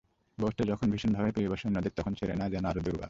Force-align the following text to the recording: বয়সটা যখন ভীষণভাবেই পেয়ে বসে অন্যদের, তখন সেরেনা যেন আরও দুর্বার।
বয়সটা 0.37 0.63
যখন 0.65 0.87
ভীষণভাবেই 0.91 1.31
পেয়ে 1.31 1.49
বসে 1.49 1.65
অন্যদের, 1.67 1.93
তখন 1.95 2.13
সেরেনা 2.13 2.45
যেন 2.49 2.65
আরও 2.65 2.81
দুর্বার। 2.81 2.99